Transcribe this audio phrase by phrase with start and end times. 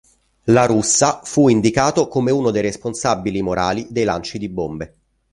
[0.45, 4.95] La Russa fu indicato come uno dei responsabili morali dei lanci di bombe.